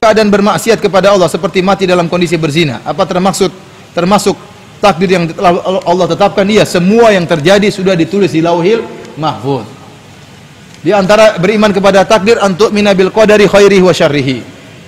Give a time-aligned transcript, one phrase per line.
[0.02, 3.54] keadaan bermaksiat kepada Allah seperti mati dalam kondisi berzina apa termaksud
[3.94, 4.38] termasuk
[4.82, 8.81] takdir yang telah Allah tetapkan iya semua yang terjadi sudah ditulis di lauhil
[9.17, 9.65] mahfuz
[10.86, 14.42] di antara beriman kepada takdir untuk minabil qadari khairihi wa syarrihi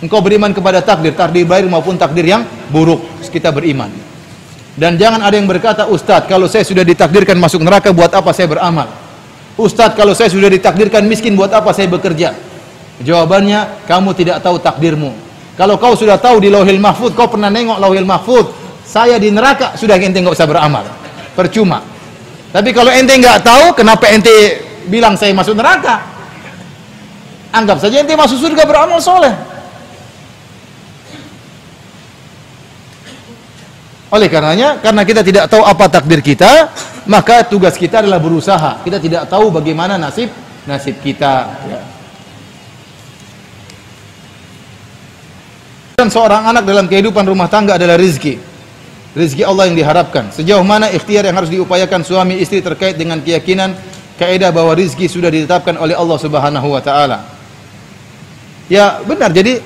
[0.05, 3.01] engkau beriman kepada takdir takdir baik maupun takdir yang buruk
[3.33, 3.89] kita beriman
[4.77, 8.45] dan jangan ada yang berkata Ustadz kalau saya sudah ditakdirkan masuk neraka buat apa saya
[8.47, 8.87] beramal
[9.57, 12.47] Ustadz kalau saya sudah ditakdirkan miskin buat apa saya bekerja
[12.97, 15.13] Jawabannya, kamu tidak tahu takdirmu.
[15.53, 18.49] Kalau kau sudah tahu di lauhil mahfud, kau pernah nengok lauhil mahfud,
[18.81, 20.85] saya di neraka, sudah ente nggak usah beramal.
[21.37, 21.81] Percuma.
[22.49, 26.01] Tapi kalau ente nggak tahu, kenapa ente bilang saya masuk neraka?
[27.53, 29.33] Anggap saja ente masuk surga beramal soleh.
[34.07, 36.71] Oleh karenanya, karena kita tidak tahu apa takdir kita,
[37.11, 38.79] maka tugas kita adalah berusaha.
[38.83, 40.31] Kita tidak tahu bagaimana nasib
[40.63, 41.47] nasib kita.
[41.67, 41.81] Ya.
[45.97, 48.37] Dan seorang anak dalam kehidupan rumah tangga adalah rizki.
[49.17, 50.29] Rizki Allah yang diharapkan.
[50.29, 53.73] Sejauh mana ikhtiar yang harus diupayakan suami istri terkait dengan keyakinan
[54.15, 57.25] kaidah bahwa rizki sudah ditetapkan oleh Allah Subhanahu wa taala.
[58.69, 59.33] Ya, benar.
[59.33, 59.57] Jadi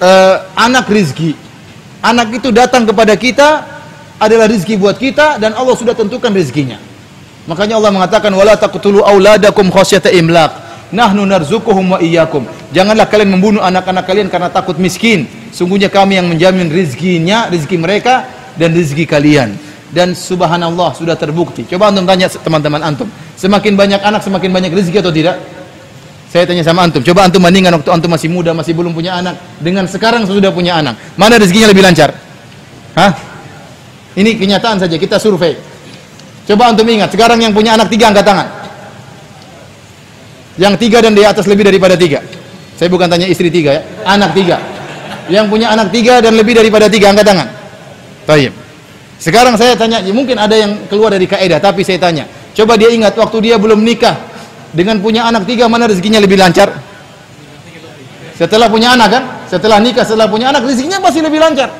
[0.00, 1.34] eh, anak rizki.
[1.98, 3.71] Anak itu datang kepada kita
[4.22, 6.78] adalah rizki buat kita dan Allah sudah tentukan rizkinya.
[7.50, 10.54] Makanya Allah mengatakan wala taqtulu auladakum khasyata imlaq.
[10.92, 12.44] Nahnu narzukuhum wa iyyakum.
[12.70, 15.24] Janganlah kalian membunuh anak-anak kalian karena takut miskin.
[15.50, 18.28] Sungguhnya kami yang menjamin rizkinya, rizki mereka
[18.60, 19.56] dan rizki kalian.
[19.88, 21.64] Dan subhanallah sudah terbukti.
[21.64, 23.08] Coba antum tanya teman-teman antum.
[23.40, 25.40] Semakin banyak anak semakin banyak rizki atau tidak?
[26.28, 27.00] Saya tanya sama antum.
[27.00, 30.76] Coba antum bandingkan waktu antum masih muda, masih belum punya anak dengan sekarang sudah punya
[30.80, 30.96] anak.
[31.16, 32.12] Mana rezekinya lebih lancar?
[32.96, 33.31] Hah?
[34.12, 35.56] Ini kenyataan saja kita survei.
[36.44, 38.48] Coba antum ingat, sekarang yang punya anak tiga angkat tangan.
[40.60, 42.20] Yang tiga dan di atas lebih daripada tiga.
[42.76, 44.60] Saya bukan tanya istri tiga ya, anak tiga.
[45.32, 47.48] Yang punya anak tiga dan lebih daripada tiga angkat tangan.
[48.28, 48.52] Tayyib.
[49.22, 52.26] Sekarang saya tanya, ya mungkin ada yang keluar dari kaidah, tapi saya tanya,
[52.58, 54.18] coba dia ingat waktu dia belum nikah
[54.74, 56.74] dengan punya anak tiga mana rezekinya lebih lancar?
[58.34, 59.22] Setelah punya anak kan?
[59.46, 61.70] Setelah nikah, setelah punya anak rezekinya pasti lebih lancar.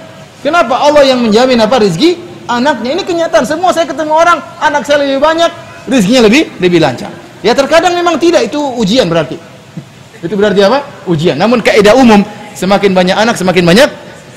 [0.43, 0.75] Kenapa?
[0.83, 2.19] Allah yang menjamin apa rezeki
[2.51, 2.99] anaknya.
[2.99, 3.47] Ini kenyataan.
[3.47, 5.51] Semua saya ketemu orang, anak saya lebih banyak,
[5.87, 7.15] rezekinya lebih lebih lancar.
[7.43, 9.39] Ya terkadang memang tidak itu ujian berarti.
[10.27, 10.87] Itu berarti apa?
[11.11, 11.35] Ujian.
[11.35, 12.23] Namun kaidah umum
[12.55, 13.89] semakin banyak anak semakin banyak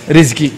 [0.10, 0.50] rezeki.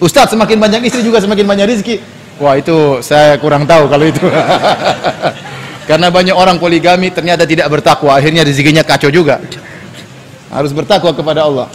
[0.00, 1.96] Ustaz semakin banyak istri juga semakin banyak rezeki.
[2.40, 4.24] Wah itu saya kurang tahu kalau itu.
[5.90, 9.42] Karena banyak orang poligami ternyata tidak bertakwa, akhirnya rezekinya kacau juga.
[10.48, 11.66] Harus bertakwa kepada Allah.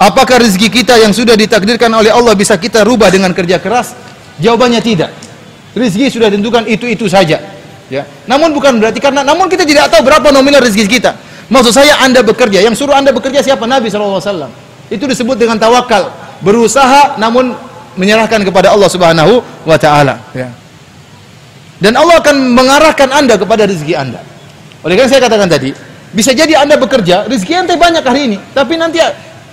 [0.00, 3.92] Apakah rezeki kita yang sudah ditakdirkan oleh Allah bisa kita rubah dengan kerja keras?
[4.40, 5.12] Jawabannya tidak.
[5.76, 7.36] Rezeki sudah ditentukan itu-itu saja.
[7.92, 8.08] Ya.
[8.24, 11.12] Namun bukan berarti karena namun kita tidak tahu berapa nominal rezeki kita.
[11.52, 13.66] Maksud saya Anda bekerja, yang suruh Anda bekerja siapa?
[13.66, 14.48] Nabi SAW.
[14.86, 16.08] Itu disebut dengan tawakal,
[16.40, 17.52] berusaha namun
[17.98, 20.48] menyerahkan kepada Allah Subhanahu wa taala, ya.
[21.82, 24.22] Dan Allah akan mengarahkan Anda kepada rezeki Anda.
[24.86, 25.74] Oleh karena saya katakan tadi,
[26.14, 29.02] bisa jadi Anda bekerja, rezeki ente banyak hari ini, tapi nanti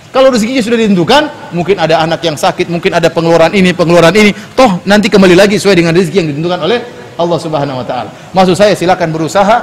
[0.08, 4.32] kalau rezekinya sudah ditentukan, mungkin ada anak yang sakit, mungkin ada pengeluaran ini, pengeluaran ini,
[4.56, 6.78] toh nanti kembali lagi sesuai dengan rezeki yang ditentukan oleh
[7.20, 8.10] Allah Subhanahu wa taala.
[8.32, 9.56] Maksud saya silakan berusaha,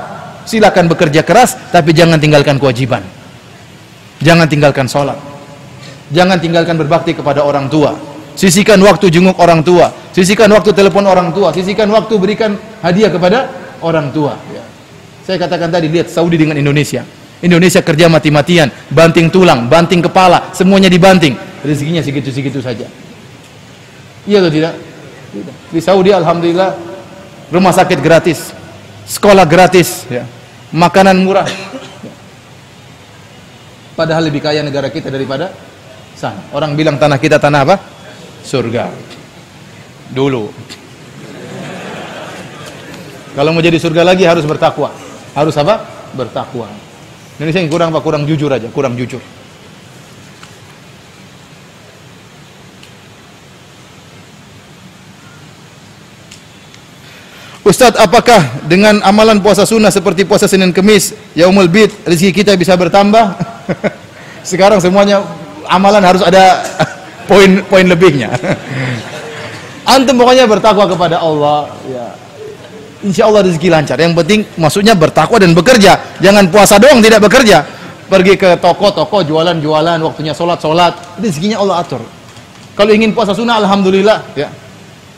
[0.46, 3.02] silakan bekerja keras, tapi jangan tinggalkan kewajiban.
[4.22, 5.18] Jangan tinggalkan sholat.
[6.14, 7.98] Jangan tinggalkan berbakti kepada orang tua.
[8.38, 12.54] Sisihkan waktu jenguk orang tua, sisihkan waktu telepon orang tua, sisihkan waktu berikan
[12.86, 13.50] hadiah kepada
[13.82, 14.38] orang tua.
[14.54, 14.62] Ya.
[15.26, 17.02] Saya katakan tadi lihat Saudi dengan Indonesia.
[17.46, 21.38] Indonesia kerja mati-matian, banting tulang, banting kepala, semuanya dibanting.
[21.62, 22.90] Rezekinya segitu-segitu saja.
[24.26, 24.74] Iya atau tidak?
[25.70, 26.74] Di Saudi alhamdulillah
[27.54, 28.50] rumah sakit gratis,
[29.06, 30.26] sekolah gratis, ya.
[30.74, 31.46] makanan murah.
[33.94, 35.54] Padahal lebih kaya negara kita daripada
[36.18, 36.42] sana.
[36.52, 37.76] Orang bilang tanah kita tanah apa?
[38.42, 38.92] Surga.
[40.12, 40.52] Dulu.
[43.36, 44.92] Kalau mau jadi surga lagi harus bertakwa.
[45.36, 45.84] Harus apa?
[46.16, 46.72] Bertakwa.
[47.36, 48.00] Indonesia yang kurang apa?
[48.00, 49.20] Kurang jujur aja, kurang jujur.
[57.66, 62.78] Ustadz, apakah dengan amalan puasa sunnah seperti puasa Senin Kemis, Yaumul Bid, rezeki kita bisa
[62.78, 63.34] bertambah?
[64.46, 65.26] Sekarang semuanya
[65.66, 66.62] amalan harus ada
[67.30, 68.30] poin-poin lebihnya.
[69.98, 72.25] Antum pokoknya bertakwa kepada Allah, ya.
[73.06, 74.02] Insya Allah rezeki lancar.
[74.02, 76.18] Yang penting maksudnya bertakwa dan bekerja.
[76.18, 77.62] Jangan puasa doang tidak bekerja.
[78.06, 82.06] pergi ke toko-toko jualan-jualan, waktunya sholat-sholat, rezekinya Allah atur.
[82.78, 84.46] Kalau ingin puasa sunnah, alhamdulillah, ya.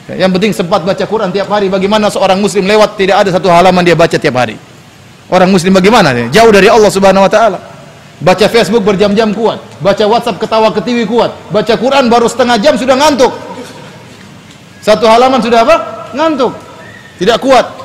[0.07, 1.67] Ya, Yang penting sempat baca Quran tiap hari.
[1.67, 4.55] Bagaimana seorang muslim lewat tidak ada satu halaman dia baca tiap hari.
[5.27, 6.15] Orang muslim bagaimana?
[6.31, 7.59] Jauh dari Allah Subhanahu wa taala.
[8.23, 12.97] Baca Facebook berjam-jam kuat, baca WhatsApp ketawa ketiwi kuat, baca Quran baru setengah jam sudah
[12.97, 13.29] ngantuk.
[14.81, 15.75] Satu halaman sudah apa?
[16.15, 16.55] Ngantuk.
[17.19, 17.76] Tidak kuat.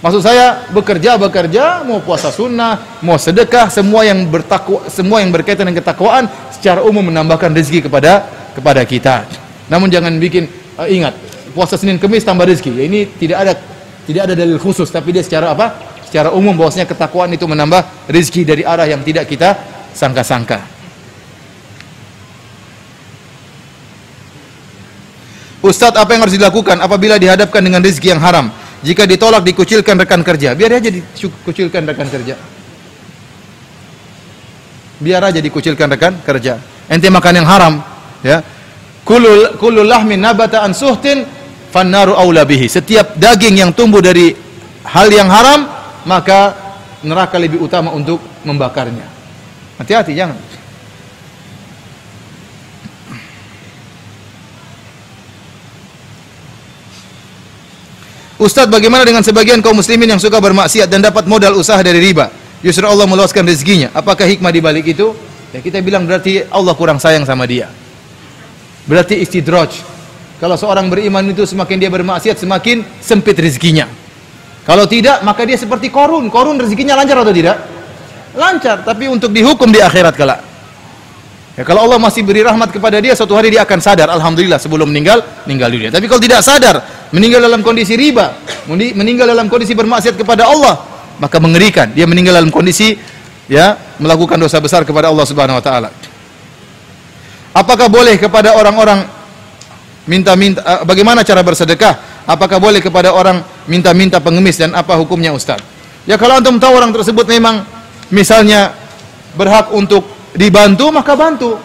[0.00, 5.68] Maksud saya bekerja bekerja, mau puasa sunnah, mau sedekah, semua yang bertakwa, semua yang berkaitan
[5.68, 8.24] dengan ketakwaan secara umum menambahkan rezeki kepada
[8.56, 9.28] kepada kita.
[9.68, 10.48] Namun jangan bikin
[10.80, 11.12] uh, ingat
[11.52, 12.80] puasa Senin Kamis tambah rezeki.
[12.80, 13.52] Ya, ini tidak ada
[14.08, 15.76] tidak ada dalil khusus, tapi dia secara apa?
[16.08, 19.52] Secara umum bahwasanya ketakwaan itu menambah rezeki dari arah yang tidak kita
[19.92, 20.64] sangka-sangka.
[25.60, 28.48] Ustadz, apa yang harus dilakukan apabila dihadapkan dengan rezeki yang haram?
[28.80, 32.34] Jika ditolak dikucilkan rekan kerja, biar aja dikucilkan rekan kerja.
[35.00, 36.56] Biar aja dikucilkan rekan kerja.
[36.88, 37.74] Ente makan yang haram,
[38.24, 38.40] ya.
[39.04, 41.24] Kulul kulul lahmin nabata an suhtin
[41.72, 42.68] fannaru aula bihi.
[42.68, 44.32] Setiap daging yang tumbuh dari
[44.84, 45.68] hal yang haram,
[46.08, 46.56] maka
[47.04, 49.04] neraka lebih utama untuk membakarnya.
[49.80, 50.36] Hati-hati jangan.
[58.40, 62.32] Ustadz bagaimana dengan sebagian kaum muslimin yang suka bermaksiat dan dapat modal usaha dari riba?
[62.64, 63.92] Justru Allah meluaskan rezekinya.
[63.92, 65.12] Apakah hikmah di balik itu?
[65.52, 67.68] Ya kita bilang berarti Allah kurang sayang sama dia.
[68.88, 69.84] Berarti istidraj.
[70.40, 73.84] Kalau seorang beriman itu semakin dia bermaksiat semakin sempit rezekinya.
[74.64, 76.32] Kalau tidak maka dia seperti korun.
[76.32, 77.60] Korun rezekinya lancar atau tidak?
[78.32, 80.49] Lancar, tapi untuk dihukum di akhirat kala.
[81.58, 84.86] Ya, kalau Allah masih beri rahmat kepada dia, suatu hari dia akan sadar, alhamdulillah sebelum
[84.86, 85.18] meninggal,
[85.50, 85.90] meninggal dunia.
[85.90, 86.78] Tapi kalau tidak sadar,
[87.10, 88.38] meninggal dalam kondisi riba,
[88.70, 90.78] meninggal dalam kondisi bermaksiat kepada Allah,
[91.18, 91.90] maka mengerikan.
[91.90, 92.94] Dia meninggal dalam kondisi
[93.50, 95.90] ya melakukan dosa besar kepada Allah Subhanahu wa taala.
[97.50, 99.02] Apakah boleh kepada orang-orang
[100.06, 102.24] minta-minta eh, bagaimana cara bersedekah?
[102.30, 105.58] Apakah boleh kepada orang minta-minta pengemis dan apa hukumnya Ustaz?
[106.06, 107.66] Ya kalau antum tahu orang tersebut memang
[108.14, 108.70] misalnya
[109.34, 111.58] berhak untuk dibantu maka bantu.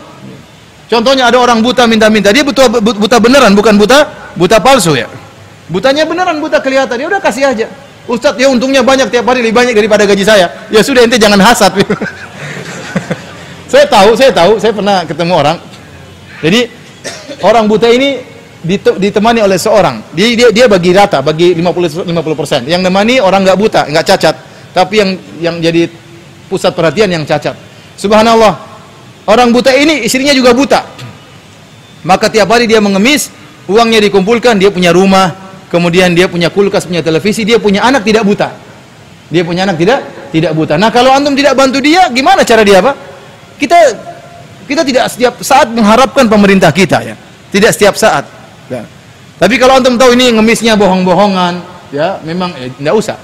[0.86, 4.06] Contohnya ada orang buta minta-minta, dia buta buta beneran bukan buta
[4.38, 5.10] buta palsu ya.
[5.66, 7.68] Butanya beneran buta kelihatan, ya udah kasih aja.
[8.06, 10.46] Ustadz ya untungnya banyak tiap hari lebih banyak daripada gaji saya.
[10.70, 11.74] Ya sudah ente jangan hasad.
[13.74, 15.58] saya tahu, saya tahu, saya pernah ketemu orang.
[16.46, 16.70] Jadi
[17.42, 18.22] orang buta ini
[19.02, 20.06] ditemani oleh seorang.
[20.14, 22.70] Dia dia, dia bagi rata, bagi 50 50%.
[22.70, 24.36] Yang nemani orang nggak buta, nggak cacat,
[24.70, 25.10] tapi yang
[25.42, 25.90] yang jadi
[26.46, 27.58] pusat perhatian yang cacat.
[27.96, 28.54] Subhanallah.
[29.26, 30.86] Orang buta ini istrinya juga buta.
[32.06, 33.34] Maka tiap hari dia mengemis,
[33.66, 35.34] uangnya dikumpulkan, dia punya rumah,
[35.74, 38.54] kemudian dia punya kulkas, punya televisi, dia punya anak tidak buta.
[39.34, 40.78] Dia punya anak tidak tidak buta.
[40.78, 42.96] Nah, kalau antum tidak bantu dia, gimana cara dia, Pak?
[43.58, 43.78] Kita
[44.70, 47.16] kita tidak setiap saat mengharapkan pemerintah kita ya.
[47.50, 48.30] Tidak setiap saat.
[48.70, 48.86] Ya.
[49.42, 51.54] Tapi kalau antum tahu ini ngemisnya bohong-bohongan,
[51.90, 53.18] ya memang eh, tidak usah.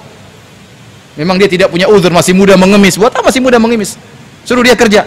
[1.20, 2.98] Memang dia tidak punya uzur, masih muda mengemis.
[2.98, 4.00] Buat apa masih muda mengemis?
[4.44, 5.06] Suruh dia kerja.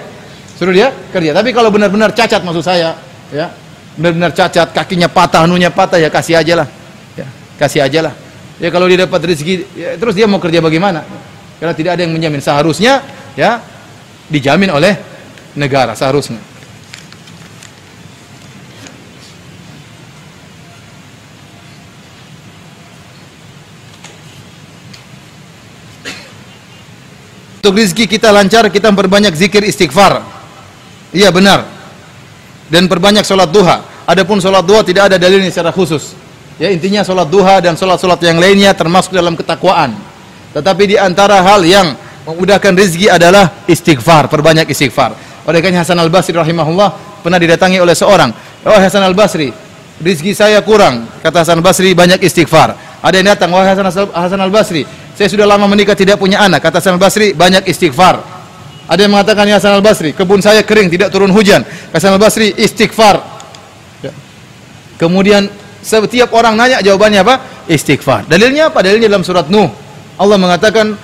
[0.55, 1.35] Suruh dia kerja.
[1.35, 2.99] Tapi kalau benar-benar cacat maksud saya,
[3.35, 3.51] ya.
[3.95, 6.69] Benar-benar cacat, kakinya patah, anunya patah ya kasih aja lah.
[7.15, 7.27] Ya,
[7.59, 8.15] kasih aja lah.
[8.59, 11.07] Ya kalau dia dapat rezeki, ya, terus dia mau kerja bagaimana?
[11.59, 12.43] Karena tidak ada yang menjamin.
[12.43, 13.03] Seharusnya
[13.39, 13.63] ya
[14.31, 14.99] dijamin oleh
[15.55, 16.39] negara seharusnya.
[27.65, 30.21] Untuk rezeki kita lancar, kita perbanyak zikir istighfar.
[31.17, 31.65] Iya benar.
[32.69, 34.05] Dan perbanyak sholat duha.
[34.05, 36.13] Adapun sholat duha tidak ada dalilnya secara khusus.
[36.61, 39.97] Ya intinya sholat duha dan sholat-sholat yang lainnya termasuk dalam ketakwaan.
[40.53, 41.97] Tetapi di antara hal yang
[42.29, 45.17] memudahkan rezeki adalah istighfar, perbanyak istighfar.
[45.49, 48.29] Oleh karena Hasan Al Basri rahimahullah pernah didatangi oleh seorang,
[48.69, 49.49] oh Hasan Al Basri,
[50.05, 51.09] rezeki saya kurang.
[51.25, 53.01] Kata Hasan Al Basri banyak istighfar.
[53.01, 56.59] Ada yang datang, wahai Hasan Al Basri, saya sudah lama menikah tidak punya anak.
[56.59, 58.19] Kata Hasan Al-Basri, banyak istighfar.
[58.85, 61.63] Ada yang mengatakan ya Hasan Al-Basri, kebun saya kering, tidak turun hujan.
[61.63, 63.23] Kata Hasan Al-Basri, istighfar.
[64.03, 64.13] Ya.
[64.99, 65.47] Kemudian
[65.81, 67.35] setiap orang nanya jawabannya apa?
[67.71, 68.27] Istighfar.
[68.27, 68.83] Dalilnya apa?
[68.83, 69.71] Dalilnya dalam surat Nuh.
[70.15, 70.95] Allah mengatakan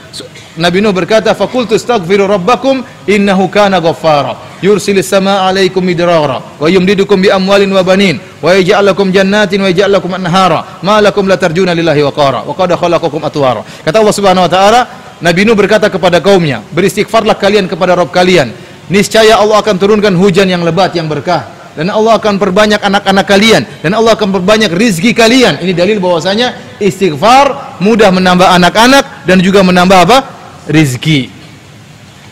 [0.58, 7.22] Nabi Nuh berkata, "Faqultu astaghfiru rabbakum innahu kana ghaffara, yursilis samaa 'alaikum midrara wa yumdidukum
[7.22, 11.38] bi amwalin wa banin wa yaj'al lakum jannatin wa yaj'al lakum anhara, ma lakum la
[11.38, 14.80] tarjuna lillahi waqara wa qad khalaqakum atwara." Kata Allah Subhanahu wa taala,
[15.22, 18.50] Nabi Nuh berkata kepada kaumnya, "Beristighfarlah kalian kepada Rabb kalian,
[18.90, 23.62] niscaya Allah akan turunkan hujan yang lebat yang berkah." dan Allah akan perbanyak anak-anak kalian.
[23.78, 25.62] Dan Allah akan perbanyak rizki kalian.
[25.62, 30.39] Ini dalil bahwasanya istighfar mudah menambah anak-anak dan juga menambah apa
[30.70, 31.40] rizki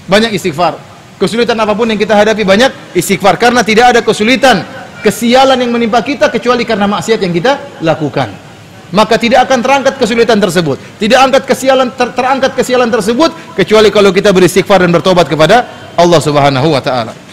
[0.08, 0.80] banyak istighfar.
[1.20, 4.64] Kesulitan apa pun yang kita hadapi banyak istighfar karena tidak ada kesulitan,
[5.04, 8.32] kesialan yang menimpa kita kecuali karena maksiat yang kita lakukan.
[8.88, 10.80] Maka tidak akan terangkat kesulitan tersebut.
[10.96, 16.20] Tidak angkat kesialan ter, terangkat kesialan tersebut kecuali kalau kita beristighfar dan bertobat kepada Allah
[16.24, 17.27] Subhanahu wa taala.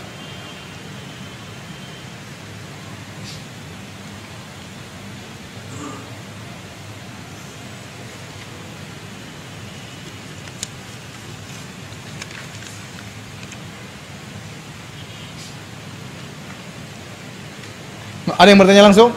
[18.36, 19.12] Ada yang bertanya langsung?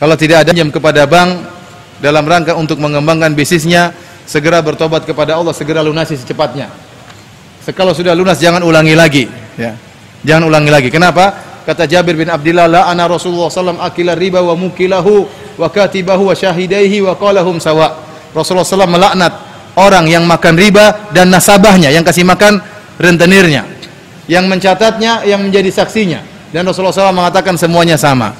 [0.00, 1.48] Kalau tidak ada jam kepada bank
[2.00, 3.96] dalam rangka untuk mengembangkan bisnisnya,
[4.28, 6.68] segera bertobat kepada Allah, segera lunasi secepatnya.
[7.72, 9.24] Kalau sudah lunas jangan ulangi lagi,
[9.56, 9.72] ya.
[10.24, 10.88] Jangan ulangi lagi.
[10.92, 11.32] Kenapa?
[11.64, 15.24] Kata Jabir bin Abdullah, la ana Rasulullah sallam akila riba wa mukilahu
[15.56, 18.04] wa katibahu wa syahidaihi wa qalahum sawa.
[18.36, 19.32] Rasulullah sallam melaknat
[19.80, 22.60] orang yang makan riba dan nasabahnya yang kasih makan
[22.98, 23.66] rentenirnya,
[24.30, 26.20] yang mencatatnya, yang menjadi saksinya.
[26.54, 28.30] Dan Rasulullah SAW mengatakan semuanya sama.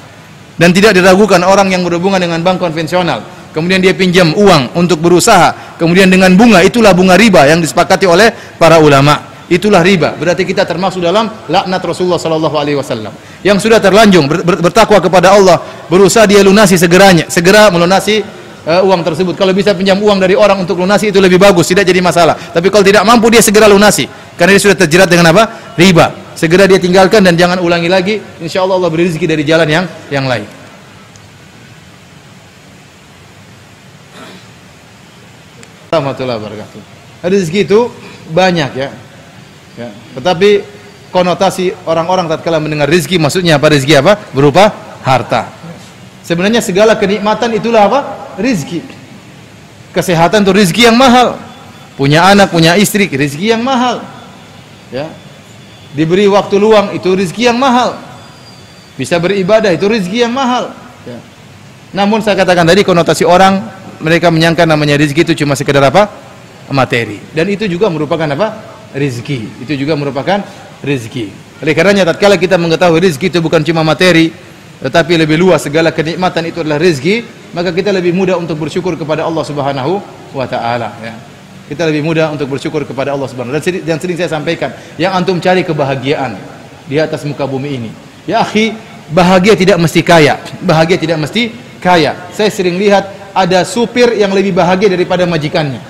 [0.55, 3.19] Dan tidak diragukan orang yang berhubungan dengan bank konvensional.
[3.51, 5.75] Kemudian dia pinjam uang untuk berusaha.
[5.75, 9.35] Kemudian dengan bunga, itulah bunga riba yang disepakati oleh para ulama.
[9.45, 10.15] Itulah riba.
[10.15, 13.13] Berarti kita termasuk dalam laknat Rasulullah sallallahu alaihi wasallam.
[13.45, 18.25] Yang sudah terlanjung ber, ber, bertakwa kepada Allah, berusaha dia lunasi segeranya, segera melunasi
[18.65, 19.37] uh, uang tersebut.
[19.37, 22.33] Kalau bisa pinjam uang dari orang untuk lunasi itu lebih bagus, tidak jadi masalah.
[22.33, 24.09] Tapi kalau tidak mampu dia segera lunasi.
[24.35, 25.73] Karena dia sudah terjerat dengan apa?
[25.79, 26.11] Riba.
[26.35, 28.19] Segera dia tinggalkan dan jangan ulangi lagi.
[28.43, 30.43] Insya Allah Allah beri rezeki dari jalan yang yang lain.
[35.95, 36.81] Warahmatullahi wabarakatuh.
[37.23, 37.87] Rezeki itu
[38.35, 38.89] banyak ya.
[39.79, 39.89] ya.
[40.19, 40.67] Tetapi
[41.15, 44.19] konotasi orang-orang tatkala mendengar rezeki maksudnya apa rezeki apa?
[44.35, 44.75] Berupa
[45.07, 45.47] harta.
[46.27, 47.99] Sebenarnya segala kenikmatan itulah apa?
[48.35, 48.83] Rezeki.
[49.95, 51.39] Kesehatan itu rezeki yang mahal.
[51.95, 54.03] Punya anak, punya istri, rezeki yang mahal.
[54.95, 55.11] Ya.
[55.91, 57.99] Diberi waktu luang itu rezeki yang mahal.
[58.95, 60.71] Bisa beribadah itu rezeki yang mahal.
[61.03, 61.19] Ya.
[61.91, 63.59] Namun saya katakan tadi konotasi orang
[63.99, 66.07] mereka menyangka namanya rezeki itu cuma sekedar apa?
[66.71, 67.21] materi.
[67.35, 68.55] Dan itu juga merupakan apa?
[68.95, 69.67] rezeki.
[69.67, 70.39] Itu juga merupakan
[70.79, 71.31] rezeki.
[71.63, 74.31] Oleh karenanya tatkala kita mengetahui rezeki itu bukan cuma materi,
[74.83, 77.23] tetapi lebih luas segala kenikmatan itu adalah rezeki,
[77.55, 80.03] maka kita lebih mudah untuk bersyukur kepada Allah Subhanahu
[80.35, 81.34] wa taala ya.
[81.65, 84.69] Kita lebih mudah untuk bersyukur kepada Allah Subhanahu dan sering, dan sering saya sampaikan,
[85.01, 86.37] yang antum cari kebahagiaan
[86.85, 87.89] di atas muka bumi ini.
[88.29, 88.77] Ya akhi,
[89.09, 91.49] bahagia tidak mesti kaya, bahagia tidak mesti
[91.81, 92.13] kaya.
[92.37, 95.81] Saya sering lihat ada supir yang lebih bahagia daripada majikannya.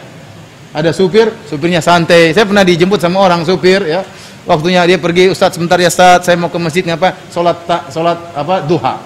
[0.75, 2.31] Ada supir, supirnya santai.
[2.35, 4.03] Saya pernah dijemput sama orang supir ya.
[4.45, 7.17] Waktunya dia pergi, Ustaz sebentar ya Ustaz, saya mau ke masjid ngapa?
[7.33, 8.63] Salat salat apa?
[8.63, 8.99] duha.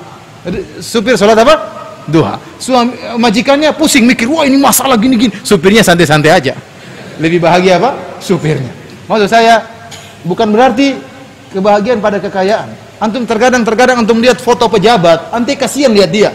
[0.81, 1.78] Supir salat apa?
[2.09, 2.35] Duha.
[2.57, 5.31] Suami majikannya pusing mikir, wah ini masalah gini-gini.
[5.45, 6.53] Supirnya santai-santai aja.
[7.21, 8.19] Lebih bahagia apa?
[8.19, 8.73] Supirnya.
[9.05, 9.63] Maksud saya
[10.25, 10.97] bukan berarti
[11.53, 12.69] kebahagiaan pada kekayaan.
[12.99, 16.29] Antum terkadang terkadang antum lihat foto pejabat, anti kasihan lihat dia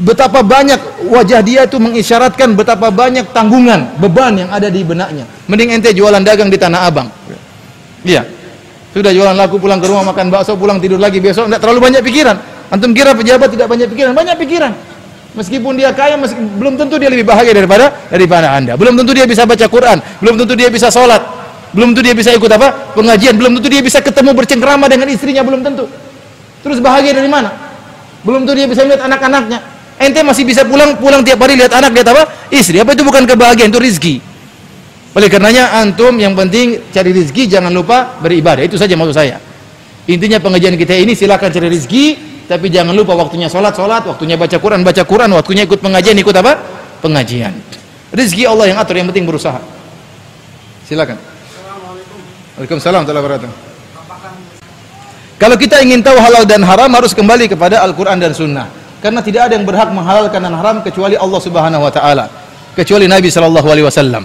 [0.00, 0.80] betapa banyak
[1.12, 5.28] wajah dia itu mengisyaratkan betapa banyak tanggungan, beban yang ada di benaknya.
[5.46, 7.08] Mending ente jualan dagang di Tanah Abang.
[8.02, 8.24] Iya.
[8.92, 12.02] Sudah jualan laku pulang ke rumah makan bakso, pulang tidur lagi besok enggak terlalu banyak
[12.04, 12.36] pikiran.
[12.72, 14.16] Antum kira pejabat tidak banyak pikiran?
[14.16, 14.72] Banyak pikiran.
[15.36, 18.76] Meskipun dia kaya, meski, belum tentu dia lebih bahagia daripada daripada Anda.
[18.76, 21.20] Belum tentu dia bisa baca Quran, belum tentu dia bisa sholat,
[21.72, 22.96] belum tentu dia bisa ikut apa?
[22.96, 25.88] pengajian, belum tentu dia bisa ketemu bercengkrama dengan istrinya, belum tentu.
[26.60, 27.48] Terus bahagia dari mana?
[28.24, 29.58] Belum tentu dia bisa melihat anak-anaknya,
[30.02, 32.22] Ente masih bisa pulang pulang tiap hari lihat anak lihat apa?
[32.50, 32.82] Istri.
[32.82, 34.14] Apa itu bukan kebahagiaan itu rizki.
[35.12, 38.64] Oleh karenanya antum yang penting cari rizki jangan lupa beribadah.
[38.64, 39.36] Itu saja maksud saya.
[40.10, 44.56] Intinya pengajian kita ini silakan cari rizki tapi jangan lupa waktunya sholat sholat, waktunya baca
[44.58, 46.52] Quran baca Quran, waktunya ikut pengajian ikut apa?
[47.02, 47.54] Pengajian.
[48.12, 49.58] Rizki Allah yang atur yang penting berusaha.
[50.84, 51.16] Silakan.
[52.60, 53.70] Waalaikumsalam warahmatullahi.
[55.40, 58.70] Kalau kita ingin tahu halal dan haram harus kembali kepada Al-Quran dan Sunnah
[59.02, 62.30] karena tidak ada yang berhak menghalalkan dan haram kecuali Allah Subhanahu wa taala
[62.78, 64.22] kecuali Nabi sallallahu alaihi wasallam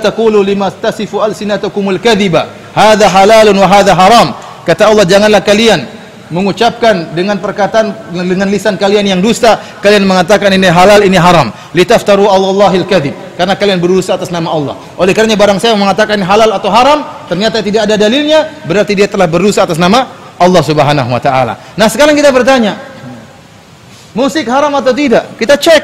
[0.00, 4.32] taqulu lima tasifu alsinatukumul kadhiba hadza halalun wa hadza haram
[4.64, 5.84] kata Allah janganlah kalian
[6.32, 12.24] mengucapkan dengan perkataan dengan lisan kalian yang dusta kalian mengatakan ini halal ini haram litaftaru
[12.24, 16.72] Allahil kadhib karena kalian berusaha atas nama Allah oleh karenanya barang saya mengatakan halal atau
[16.72, 20.08] haram ternyata tidak ada dalilnya berarti dia telah berusaha atas nama
[20.40, 22.92] Allah Subhanahu wa taala nah sekarang kita bertanya
[24.12, 25.24] Musik haram atau tidak?
[25.40, 25.82] Kita cek.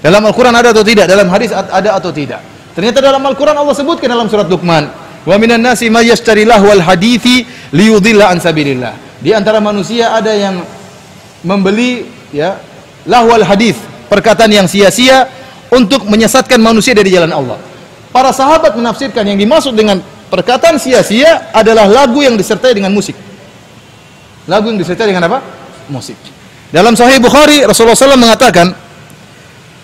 [0.00, 1.04] Dalam Al-Quran ada atau tidak?
[1.04, 2.40] Dalam hadis ada atau tidak?
[2.72, 4.88] Ternyata dalam Al-Quran Allah sebutkan dalam surat Luqman.
[5.22, 8.96] Wa minan nasi may yashtari lahwal hadithi liyudilla an sabilillah.
[9.22, 10.66] Di antara manusia ada yang
[11.46, 12.58] membeli ya
[13.06, 13.78] lahwal hadis,
[14.10, 15.30] perkataan yang sia-sia
[15.70, 17.58] untuk menyesatkan manusia dari jalan Allah.
[18.10, 23.14] Para sahabat menafsirkan yang dimaksud dengan perkataan sia-sia adalah lagu yang disertai dengan musik.
[24.50, 25.38] Lagu yang disertai dengan apa?
[25.86, 26.18] Musik.
[26.74, 28.74] Dalam Sahih Bukhari Rasulullah SAW mengatakan,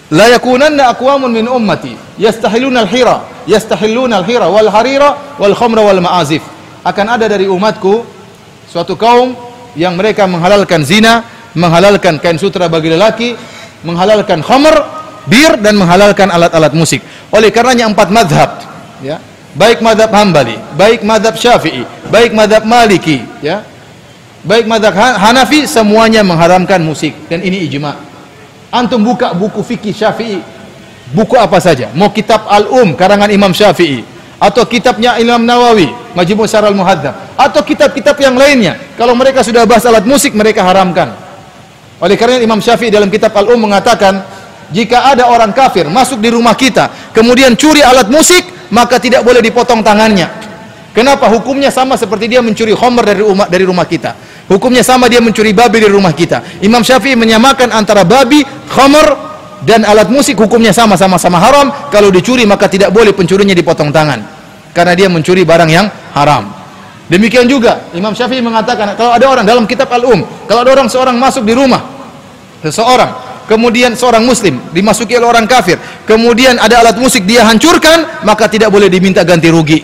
[0.09, 6.41] La yakunanna aqwamun min ummati yastahiluna al-hira, yastahiluna al-hira wal harira wal khamra wal ma'azif.
[6.83, 8.18] Akan ada dari umatku
[8.79, 9.35] suatu kaum
[9.75, 11.27] yang mereka menghalalkan zina,
[11.59, 13.35] menghalalkan kain sutra bagi lelaki,
[13.83, 14.87] menghalalkan khamr,
[15.27, 17.03] bir dan menghalalkan alat-alat musik.
[17.35, 18.63] Oleh karenanya empat madhab,
[19.03, 19.19] ya,
[19.59, 23.67] baik madhab Hambali, baik madhab Syafi'i, baik madhab Maliki, ya,
[24.47, 27.99] baik madhab Hanafi semuanya mengharamkan musik dan ini ijma.
[28.71, 30.39] Antum buka buku fikih Syafi'i,
[31.11, 34.07] buku apa saja, mau kitab Al-Um karangan Imam Syafi'i
[34.39, 38.79] atau kitabnya Imam Nawawi, Majmu' Syarah Al-Muhadzab atau kitab-kitab yang lainnya.
[38.95, 41.11] Kalau mereka sudah bahas alat musik mereka haramkan.
[41.99, 44.23] Oleh karena Imam Syafi'i dalam kitab Al-Um mengatakan,
[44.71, 49.43] jika ada orang kafir masuk di rumah kita, kemudian curi alat musik, maka tidak boleh
[49.43, 50.31] dipotong tangannya.
[50.95, 51.27] Kenapa?
[51.31, 54.15] Hukumnya sama seperti dia mencuri homer dari rumah dari rumah kita.
[54.49, 56.63] Hukumnya sama dia mencuri babi dari rumah kita.
[56.63, 59.28] Imam Syafi'i menyamakan antara babi, khamr
[59.67, 61.67] dan alat musik hukumnya sama sama-sama haram.
[61.91, 64.21] Kalau dicuri maka tidak boleh pencurinya dipotong tangan.
[64.71, 66.55] Karena dia mencuri barang yang haram.
[67.09, 71.17] Demikian juga Imam Syafi'i mengatakan kalau ada orang dalam kitab Al-Um, kalau ada orang seorang
[71.17, 71.81] masuk di rumah
[72.61, 73.17] seseorang,
[73.49, 78.69] kemudian seorang muslim dimasuki oleh orang kafir, kemudian ada alat musik dia hancurkan, maka tidak
[78.69, 79.81] boleh diminta ganti rugi.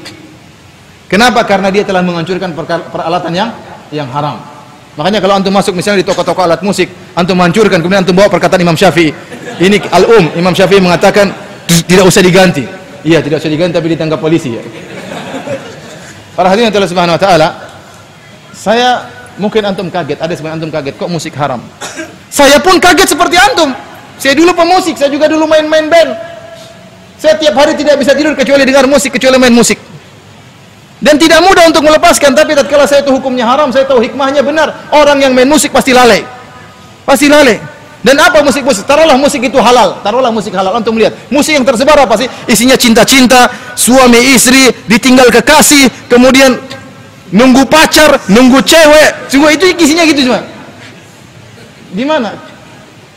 [1.09, 1.49] Kenapa?
[1.49, 2.53] Karena dia telah menghancurkan
[2.93, 3.51] peralatan yang
[3.89, 4.54] yang haram.
[4.95, 6.87] Makanya kalau antum masuk misalnya di toko-toko alat musik,
[7.19, 9.11] antum hancurkan, kemudian antum bawa perkataan Imam Syafi'i.
[9.59, 11.35] Ini al-um, Imam Syafi'i mengatakan
[11.67, 12.63] tidak usah diganti.
[13.03, 14.63] Iya, tidak usah diganti tapi ditangkap polisi ya.
[16.35, 17.49] Para hadirin Allah Subhanahu wa taala,
[18.55, 19.07] saya
[19.39, 21.63] mungkin antum kaget, ada sebagian antum kaget kok musik haram.
[22.31, 23.71] Saya pun kaget seperti antum.
[24.19, 26.11] Saya dulu pemusik, saya juga dulu main-main band.
[27.19, 29.94] Saya tiap hari tidak bisa tidur kecuali dengar musik, kecuali main musik.
[31.05, 34.89] Dan tidak mudah untuk melepaskan, tapi tatkala saya itu hukumnya haram, saya tahu hikmahnya benar.
[34.89, 36.25] Orang yang main musik pasti lalai.
[37.05, 37.61] Pasti lalai.
[38.01, 38.89] Dan apa musik-musik?
[38.89, 40.01] Taruhlah musik itu halal.
[40.01, 40.73] Taruhlah musik halal.
[40.81, 41.13] Untuk melihat.
[41.29, 42.25] Musik yang tersebar apa sih?
[42.49, 46.57] Isinya cinta-cinta, suami istri, ditinggal kekasih, kemudian
[47.37, 49.29] nunggu pacar, nunggu cewek.
[49.29, 50.41] Semua itu isinya gitu cuma.
[51.93, 52.33] Di mana?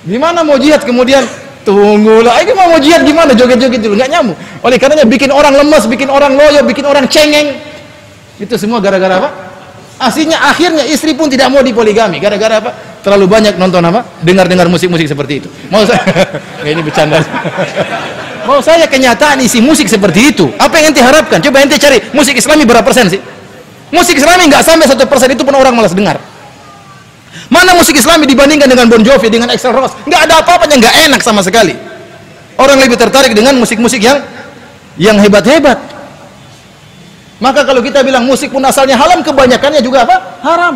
[0.04, 1.24] Di mana mau jihad kemudian
[1.68, 6.08] tunggulah ini mau jihad gimana joget-joget dulu nggak nyamuk oleh karenanya bikin orang lemas bikin
[6.08, 7.60] orang loyo bikin orang cengeng
[8.38, 9.30] itu semua gara-gara apa?
[9.98, 12.72] Aslinya akhirnya istri pun tidak mau dipoligami gara-gara apa?
[13.02, 14.06] Terlalu banyak nonton apa?
[14.22, 15.50] Dengar-dengar musik-musik seperti itu.
[15.74, 16.06] Mau saya
[16.66, 17.18] ya ini bercanda.
[18.46, 20.46] mau saya kenyataan isi musik seperti itu.
[20.62, 21.42] Apa yang ente harapkan?
[21.42, 23.22] Coba ente cari musik Islami berapa persen sih?
[23.90, 26.22] Musik Islami nggak sampai satu persen itu pun orang malas dengar.
[27.48, 29.96] Mana musik Islami dibandingkan dengan Bon Jovi, dengan Axl Rose?
[30.04, 31.74] Nggak ada apa-apanya, nggak enak sama sekali.
[32.60, 34.20] Orang lebih tertarik dengan musik-musik yang
[35.00, 35.97] yang hebat-hebat.
[37.38, 40.42] Maka kalau kita bilang musik pun asalnya haram, kebanyakannya juga apa?
[40.42, 40.76] Haram.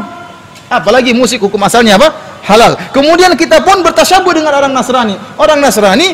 [0.72, 2.14] Apalagi musik hukum asalnya apa?
[2.46, 2.78] Halal.
[2.94, 5.18] Kemudian kita pun bertasyabuh dengan orang Nasrani.
[5.36, 6.14] Orang Nasrani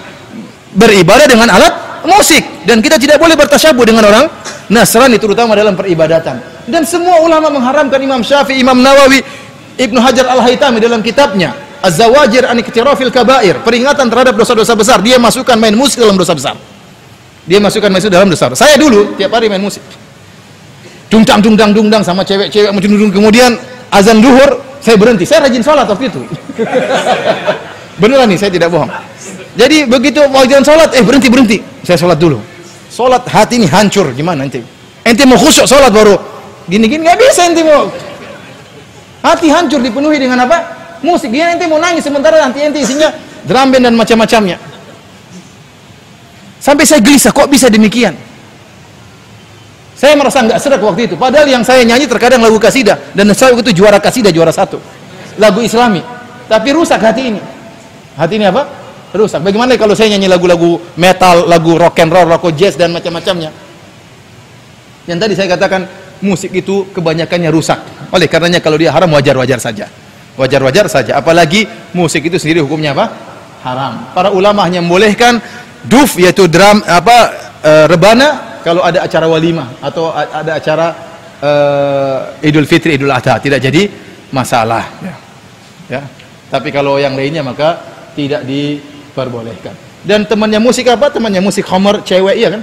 [0.73, 4.25] beribadah dengan alat musik dan kita tidak boleh bertasyabuh dengan orang
[4.71, 6.39] Nasrani terutama dalam peribadatan.
[6.65, 9.21] Dan semua ulama mengharamkan Imam Syafi'i, Imam Nawawi,
[9.77, 12.57] Ibnu Hajar Al-Haytami dalam kitabnya Az-Zawajir an
[13.13, 14.99] Kabair, peringatan terhadap dosa-dosa besar.
[15.05, 16.55] Dia masukkan main musik dalam dosa besar.
[17.45, 18.51] Dia masukkan musik dalam dosa.
[18.57, 20.06] Saya dulu tiap hari main musik
[21.07, 23.51] dungdang dungdang dungdang sama cewek-cewek macam dungdang kemudian
[23.91, 25.25] azan duhur saya berhenti.
[25.27, 26.21] Saya rajin sholat waktu itu.
[28.01, 28.87] Beneran nih saya tidak bohong.
[29.57, 31.57] Jadi begitu mau jalan sholat eh berhenti berhenti.
[31.81, 32.37] Saya sholat dulu.
[32.87, 34.13] Sholat hati ini hancur.
[34.13, 34.61] Gimana nanti?
[35.01, 36.15] Ente mau khusyuk sholat baru?
[36.69, 37.89] Gini gini nggak bisa ente mau.
[39.25, 40.57] Hati hancur dipenuhi dengan apa?
[41.01, 41.33] Musik.
[41.33, 43.09] Dia ente mau nangis sementara nanti ente isinya
[43.49, 44.61] drum band dan macam-macamnya.
[46.61, 48.26] Sampai saya gelisah kok bisa demikian
[49.97, 51.17] saya merasa nggak serak waktu itu.
[51.17, 54.77] Padahal yang saya nyanyi terkadang lagu kasidah dan saya itu juara kasidah juara satu.
[55.41, 56.05] Lagu Islami.
[56.45, 57.41] Tapi rusak hati ini.
[58.13, 58.69] Hati ini apa?
[59.09, 59.41] Rusak.
[59.41, 63.49] Bagaimana kalau saya nyanyi lagu-lagu metal, lagu rock and roll, rock jazz dan macam-macamnya?
[65.09, 65.89] Yang tadi saya katakan
[66.21, 67.81] musik itu kebanyakannya rusak.
[68.13, 69.89] Oleh karenanya kalau dia haram wajar-wajar saja.
[70.37, 71.17] Wajar-wajar saja.
[71.17, 71.65] Apalagi
[71.97, 73.09] musik itu sendiri hukumnya apa?
[73.65, 74.13] Haram.
[74.13, 75.41] Para ulama hanya membolehkan
[75.89, 77.17] duf yaitu drum apa
[77.65, 80.87] e, rebana kalau ada acara walimah atau ada acara
[81.39, 83.87] uh, Idul Fitri, Idul Adha tidak jadi
[84.35, 85.15] masalah ya.
[85.87, 86.01] ya.
[86.51, 87.79] Tapi kalau yang lainnya maka
[88.11, 89.71] tidak diperbolehkan.
[90.03, 91.07] Dan temannya musik apa?
[91.07, 92.61] Temannya musik homer cewek iya kan?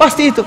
[0.00, 0.40] Pasti itu.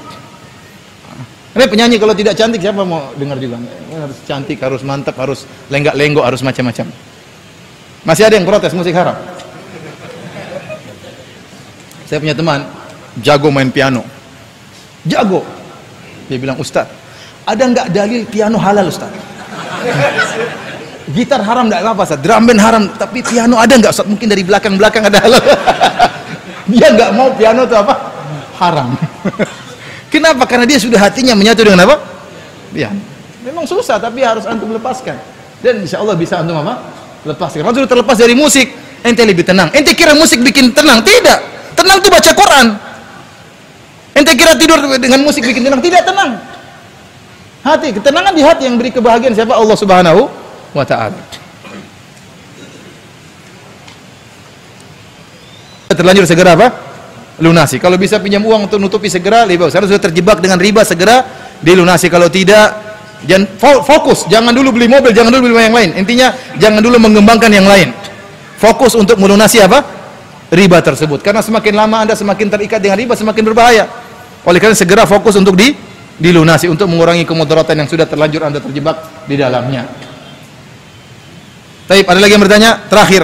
[1.52, 3.62] Ini penyanyi kalau tidak cantik siapa mau dengar juga?
[3.92, 6.90] Harus cantik, harus mantap, harus lenggak-lenggok, harus macam-macam.
[8.08, 9.14] Masih ada yang protes musik haram?
[12.08, 12.66] Saya punya teman
[13.20, 14.02] jago main piano.
[15.06, 15.42] Jago.
[16.30, 16.88] Dia bilang, "Ustaz,
[17.44, 19.10] ada nggak dalil piano halal, Ustaz?"
[21.12, 22.20] Gitar haram enggak apa-apa, Ustaz.
[22.22, 24.08] Drum band haram, tapi piano ada enggak, Ustaz?
[24.08, 25.42] Mungkin dari belakang-belakang ada halal.
[26.72, 27.94] dia nggak mau piano itu apa?
[28.62, 28.96] Haram.
[30.14, 30.44] Kenapa?
[30.46, 31.96] Karena dia sudah hatinya menyatu dengan apa?
[32.72, 33.02] Piano.
[33.42, 35.18] Memang susah, tapi harus antum lepaskan.
[35.66, 36.78] Dan insya Allah bisa antum apa?
[37.26, 37.66] Lepaskan.
[37.66, 38.70] Kalau terlepas dari musik,
[39.02, 39.74] ente lebih tenang.
[39.74, 41.02] Ente kira musik bikin tenang?
[41.02, 41.40] Tidak.
[41.74, 42.68] Tenang itu baca Quran.
[44.12, 45.80] Ente kira tidur dengan musik bikin tenang?
[45.80, 46.30] Tidak tenang.
[47.62, 49.54] Hati, ketenangan di hati yang beri kebahagiaan siapa?
[49.54, 50.22] Allah Subhanahu
[50.74, 51.22] wa taala.
[55.94, 56.68] Terlanjur segera apa?
[57.38, 57.78] Lunasi.
[57.78, 59.78] Kalau bisa pinjam uang untuk nutupi segera lebih bagus.
[59.78, 61.22] Kalau sudah terjebak dengan riba segera
[61.62, 62.10] dilunasi.
[62.10, 62.74] Kalau tidak
[63.30, 65.90] jangan fokus, jangan dulu beli mobil, jangan dulu beli yang lain.
[66.02, 67.94] Intinya jangan dulu mengembangkan yang lain.
[68.58, 70.01] Fokus untuk melunasi apa?
[70.52, 71.24] Riba tersebut.
[71.24, 73.88] Karena semakin lama Anda semakin terikat dengan riba, semakin berbahaya.
[74.44, 75.72] Oleh karena segera fokus untuk di
[76.20, 79.00] dilunasi untuk mengurangi kemudaratan yang sudah terlanjur Anda terjebak
[79.32, 79.88] di dalamnya.
[81.88, 82.84] Taib, ada lagi yang bertanya?
[82.92, 83.24] Terakhir.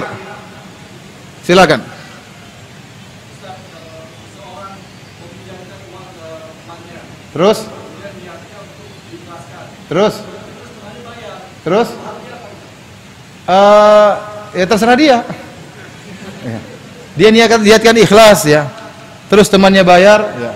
[1.44, 1.80] Silakan.
[7.36, 7.58] Terus?
[9.92, 10.14] Terus?
[11.60, 11.88] Terus?
[13.48, 14.12] Uh,
[14.56, 15.18] ya terserah dia.
[16.44, 16.77] Ya.
[17.18, 18.70] Dia niatkan, niatkan ikhlas ya.
[19.26, 20.22] Terus temannya bayar.
[20.38, 20.52] Ya.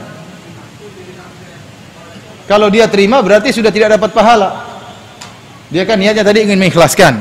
[2.46, 4.70] Kalau dia terima berarti sudah tidak dapat pahala.
[5.74, 7.18] Dia kan niatnya tadi ingin mengikhlaskan.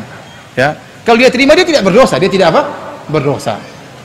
[0.54, 0.78] Ya.
[1.02, 2.62] Kalau dia terima dia tidak berdosa, dia tidak apa?
[3.10, 3.58] Berdosa.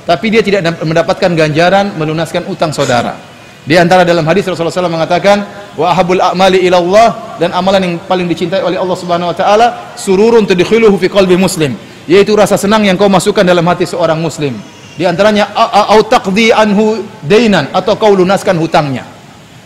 [0.09, 3.19] Tapi dia tidak mendapatkan ganjaran melunaskan utang saudara.
[3.67, 5.43] Di antara dalam hadis Rasulullah SAW mengatakan,
[5.75, 7.09] wa ahabul a'mali ila Allah
[7.43, 9.67] dan amalan yang paling dicintai oleh Allah Subhanahu wa taala
[9.99, 11.75] sururun tudkhiluhu fi qalbi muslim,
[12.07, 14.55] yaitu rasa senang yang kau masukkan dalam hati seorang muslim.
[14.97, 15.53] Di antaranya
[15.93, 19.05] au taqdi anhu dainan atau kau lunaskan hutangnya.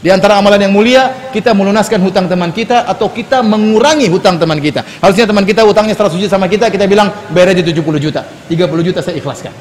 [0.00, 4.56] Di antara amalan yang mulia, kita melunaskan hutang teman kita atau kita mengurangi hutang teman
[4.56, 4.80] kita.
[4.98, 8.24] Harusnya teman kita hutangnya 100 juta sama kita, kita bilang bayar aja 70 juta.
[8.48, 9.52] 30 juta saya ikhlaskan.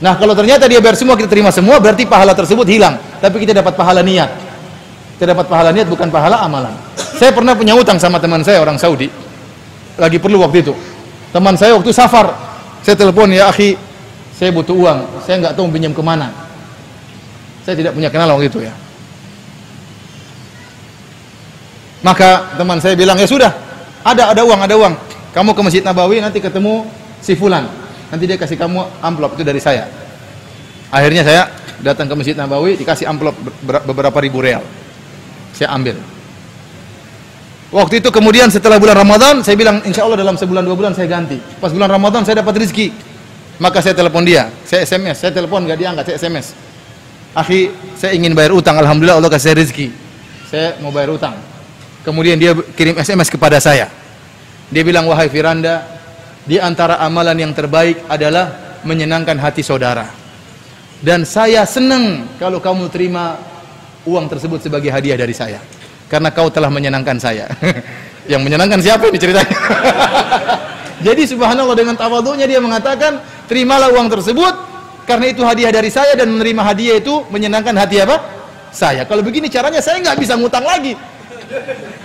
[0.00, 2.96] Nah, kalau ternyata dia bayar semua, kita terima semua, berarti pahala tersebut hilang.
[3.20, 4.32] Tapi kita dapat pahala niat.
[5.20, 6.72] Kita dapat pahala niat bukan pahala amalan.
[6.96, 9.12] Saya pernah punya utang sama teman saya orang Saudi.
[10.00, 10.72] Lagi perlu waktu itu.
[11.36, 12.32] Teman saya waktu safar,
[12.80, 13.76] saya telepon ya akhi,
[14.36, 14.98] saya butuh uang.
[15.24, 16.28] Saya nggak tahu pinjam ke mana.
[17.64, 18.74] Saya tidak punya kenal waktu itu ya.
[22.04, 23.50] Maka teman saya bilang ya sudah,
[24.06, 24.94] ada ada uang, ada uang.
[25.34, 26.86] Kamu ke Masjid Nabawi nanti ketemu
[27.26, 27.66] si fulan
[28.10, 29.90] nanti dia kasih kamu amplop itu dari saya
[30.94, 31.42] akhirnya saya
[31.82, 33.34] datang ke Masjid Nabawi dikasih amplop
[33.66, 34.62] beberapa ribu real
[35.50, 35.98] saya ambil
[37.74, 41.10] waktu itu kemudian setelah bulan Ramadan saya bilang insya Allah dalam sebulan dua bulan saya
[41.10, 42.94] ganti pas bulan Ramadan saya dapat rezeki
[43.56, 46.46] maka saya telepon dia saya SMS saya telepon gak diangkat saya SMS
[47.36, 49.88] akhi saya ingin bayar utang Alhamdulillah Allah kasih rezeki
[50.48, 51.36] saya mau bayar utang
[52.04, 53.88] kemudian dia kirim SMS kepada saya
[54.66, 55.86] dia bilang wahai Firanda
[56.46, 60.06] di antara amalan yang terbaik adalah menyenangkan hati saudara.
[61.02, 63.36] Dan saya senang kalau kamu terima
[64.06, 65.58] uang tersebut sebagai hadiah dari saya.
[66.06, 67.50] Karena kau telah menyenangkan saya.
[68.32, 69.54] yang menyenangkan siapa ini ceritanya?
[71.04, 74.54] Jadi subhanallah dengan tawadhunya dia mengatakan, terimalah uang tersebut
[75.04, 78.16] karena itu hadiah dari saya dan menerima hadiah itu menyenangkan hati apa?
[78.72, 79.04] Saya.
[79.04, 80.96] Kalau begini caranya saya nggak bisa ngutang lagi.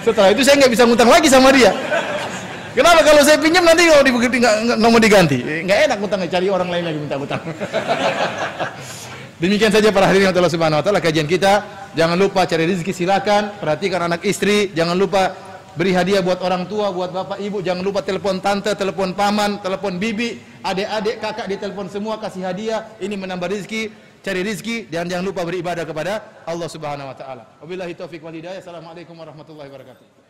[0.06, 1.72] Setelah itu saya nggak bisa ngutang lagi sama dia.
[2.72, 5.38] Kenapa kalau saya pinjam nanti kalau diganti nggak mau diganti?
[5.44, 7.42] Nggak enak utang cari orang lain lagi minta utang.
[9.44, 11.84] Demikian saja para hadirin Allah Subhanahu wa taala kajian kita.
[11.92, 16.92] Jangan lupa cari rezeki silakan, perhatikan anak istri, jangan lupa beri hadiah buat orang tua,
[16.92, 22.20] buat bapak ibu, jangan lupa telepon tante, telepon paman, telepon bibi, adik-adik, kakak ditelepon semua
[22.20, 22.92] kasih hadiah.
[23.00, 27.44] Ini menambah rezeki, cari rezeki dan jangan lupa beribadah kepada Allah Subhanahu wa taala.
[27.64, 28.62] Wabillahi taufik wal hidayah.
[28.62, 30.21] Assalamualaikum warahmatullahi wabarakatuh.